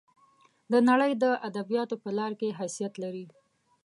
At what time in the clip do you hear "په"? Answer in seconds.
2.03-2.09